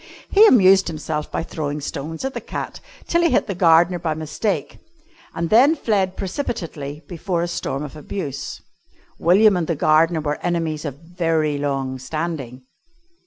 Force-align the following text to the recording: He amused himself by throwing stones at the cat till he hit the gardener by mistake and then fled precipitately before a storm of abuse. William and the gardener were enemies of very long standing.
He 0.31 0.47
amused 0.47 0.87
himself 0.87 1.29
by 1.31 1.43
throwing 1.43 1.79
stones 1.79 2.25
at 2.25 2.33
the 2.33 2.41
cat 2.41 2.79
till 3.07 3.21
he 3.21 3.29
hit 3.29 3.45
the 3.45 3.53
gardener 3.53 3.99
by 3.99 4.15
mistake 4.15 4.79
and 5.35 5.51
then 5.51 5.75
fled 5.75 6.17
precipitately 6.17 7.03
before 7.07 7.43
a 7.43 7.47
storm 7.47 7.83
of 7.83 7.95
abuse. 7.95 8.59
William 9.19 9.55
and 9.55 9.67
the 9.67 9.75
gardener 9.75 10.21
were 10.21 10.39
enemies 10.41 10.85
of 10.85 10.95
very 11.03 11.59
long 11.59 11.99
standing. 11.99 12.63